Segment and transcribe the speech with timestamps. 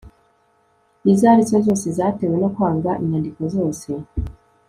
[1.11, 3.89] izo ari zo zose zatewe no kwanga inyandiko zose